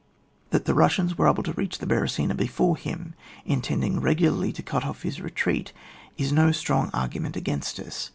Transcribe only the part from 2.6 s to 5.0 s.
him, intending regu larly to cut